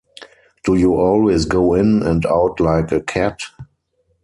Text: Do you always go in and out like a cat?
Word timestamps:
Do 0.63 0.73
you 0.73 0.95
always 0.95 1.45
go 1.45 1.75
in 1.75 2.01
and 2.01 2.25
out 2.25 2.59
like 2.59 2.91
a 2.91 3.01
cat? 3.03 3.39